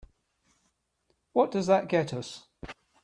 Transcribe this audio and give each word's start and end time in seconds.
What 1.33 1.51
does 1.51 1.67
that 1.67 1.87
get 1.87 2.11
us? 2.11 2.47